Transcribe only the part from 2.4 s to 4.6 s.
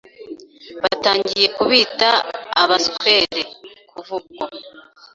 Abaswere. kuvubwo